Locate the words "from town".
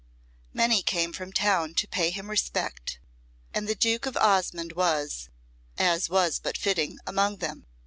1.13-1.75